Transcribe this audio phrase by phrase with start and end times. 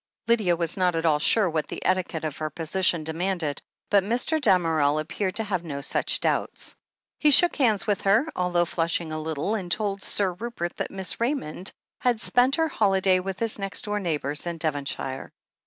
[0.27, 3.61] Lydia was not at all sure what the etiquette of her position demanded,
[3.91, 4.41] but Mr.
[4.41, 6.73] Dam erel appeared to have no such doubts.
[7.19, 11.19] He shook hands with her, although flushing a little, and told Sir Rupert that Miss
[11.21, 15.31] Raymond had spent her holiday with his next door neighbours in Devonshire.